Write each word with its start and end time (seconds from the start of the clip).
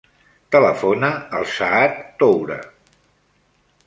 Telefona 0.53 1.11
al 1.39 1.45
Saad 1.57 1.99
Toure. 2.23 2.57